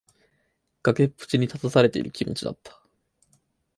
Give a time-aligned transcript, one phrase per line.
[0.81, 2.81] 崖っぷちに立たされている気持ちだった。